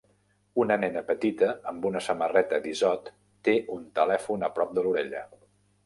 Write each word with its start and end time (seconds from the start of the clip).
Una 0.61 0.77
nena 0.83 1.03
petita 1.09 1.49
amb 1.73 1.85
una 1.91 2.01
samarreta 2.07 2.61
d'Izod 2.65 3.13
té 3.49 3.57
un 3.79 3.87
telèfon 4.01 4.49
a 4.51 4.55
prop 4.59 4.77
de 4.81 4.89
l'orella. 4.89 5.27